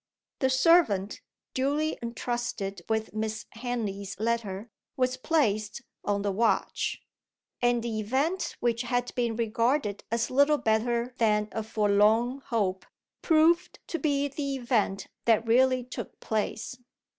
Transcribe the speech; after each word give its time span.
The 0.39 0.49
servant 0.49 1.21
(duly 1.53 1.95
entrusted 2.01 2.81
with 2.89 3.13
Miss 3.13 3.45
Henley's 3.51 4.19
letter) 4.19 4.71
was 4.97 5.15
placed 5.15 5.83
on 6.03 6.23
the 6.23 6.31
watch 6.31 7.03
and 7.61 7.83
the 7.83 7.99
event 7.99 8.55
which 8.59 8.81
had 8.81 9.13
been 9.13 9.35
regarded 9.35 10.03
as 10.09 10.31
little 10.31 10.57
better 10.57 11.13
than 11.19 11.49
a 11.51 11.61
forlorn 11.61 12.39
hope, 12.45 12.87
proved 13.21 13.77
to 13.89 13.99
be 13.99 14.27
the 14.27 14.55
event 14.55 15.05
that 15.25 15.45
really 15.45 15.83
took 15.83 16.19
place. 16.19 16.77